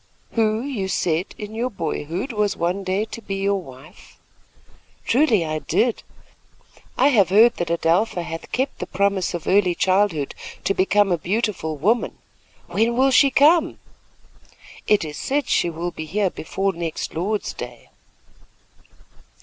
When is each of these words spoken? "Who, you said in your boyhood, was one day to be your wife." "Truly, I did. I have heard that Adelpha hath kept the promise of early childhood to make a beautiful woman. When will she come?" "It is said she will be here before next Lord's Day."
"Who, 0.31 0.63
you 0.63 0.87
said 0.87 1.35
in 1.37 1.53
your 1.53 1.69
boyhood, 1.69 2.33
was 2.33 2.57
one 2.57 2.83
day 2.83 3.05
to 3.05 3.21
be 3.21 3.35
your 3.35 3.61
wife." 3.61 4.17
"Truly, 5.05 5.45
I 5.45 5.59
did. 5.59 6.01
I 6.97 7.09
have 7.09 7.29
heard 7.29 7.57
that 7.57 7.69
Adelpha 7.69 8.23
hath 8.23 8.51
kept 8.51 8.79
the 8.79 8.87
promise 8.87 9.35
of 9.35 9.45
early 9.45 9.75
childhood 9.75 10.33
to 10.63 10.73
make 10.75 10.95
a 10.95 11.17
beautiful 11.19 11.77
woman. 11.77 12.17
When 12.65 12.97
will 12.97 13.11
she 13.11 13.29
come?" 13.29 13.77
"It 14.87 15.05
is 15.05 15.17
said 15.17 15.47
she 15.47 15.69
will 15.69 15.91
be 15.91 16.05
here 16.07 16.31
before 16.31 16.73
next 16.73 17.13
Lord's 17.13 17.53
Day." 17.53 17.89